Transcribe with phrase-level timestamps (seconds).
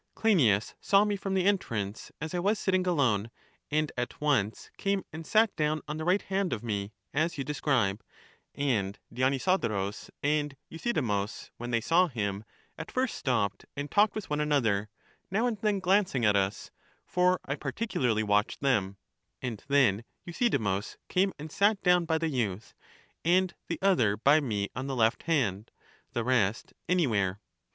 [0.15, 3.29] Cleinias saw me from the entrance as I was sitting alone,
[3.69, 7.43] and at once came and sat down on the right hand of me, as you
[7.43, 8.03] describe;
[8.55, 12.45] and Dionysodorus and Euthydemus, when they saw him,
[12.79, 14.89] at first stopped and talked with one another,
[15.29, 16.71] now and then glancing at us,
[17.05, 18.97] for I par ticularly watched them;
[19.39, 22.73] and then Euthydemus came and sat down by the youth,
[23.23, 25.69] and the other by me on the left hand;
[26.13, 27.39] the rest anywhere.